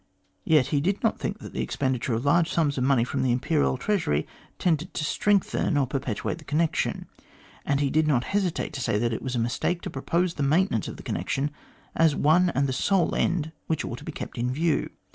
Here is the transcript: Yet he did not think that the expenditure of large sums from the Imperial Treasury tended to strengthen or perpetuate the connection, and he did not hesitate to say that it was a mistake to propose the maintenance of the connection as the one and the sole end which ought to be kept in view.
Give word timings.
Yet 0.45 0.69
he 0.73 0.81
did 0.81 1.03
not 1.03 1.19
think 1.19 1.37
that 1.37 1.53
the 1.53 1.61
expenditure 1.61 2.15
of 2.15 2.25
large 2.25 2.49
sums 2.49 2.73
from 2.73 3.21
the 3.21 3.31
Imperial 3.31 3.77
Treasury 3.77 4.25
tended 4.57 4.95
to 4.95 5.03
strengthen 5.03 5.77
or 5.77 5.85
perpetuate 5.85 6.39
the 6.39 6.43
connection, 6.43 7.05
and 7.67 7.79
he 7.79 7.91
did 7.91 8.07
not 8.07 8.23
hesitate 8.23 8.73
to 8.73 8.81
say 8.81 8.97
that 8.97 9.13
it 9.13 9.21
was 9.21 9.35
a 9.35 9.37
mistake 9.37 9.83
to 9.83 9.91
propose 9.91 10.33
the 10.33 10.41
maintenance 10.41 10.87
of 10.87 10.97
the 10.97 11.03
connection 11.03 11.51
as 11.93 12.13
the 12.13 12.17
one 12.17 12.49
and 12.55 12.65
the 12.65 12.73
sole 12.73 13.13
end 13.13 13.51
which 13.67 13.85
ought 13.85 13.99
to 13.99 14.03
be 14.03 14.11
kept 14.11 14.39
in 14.39 14.49
view. 14.51 14.89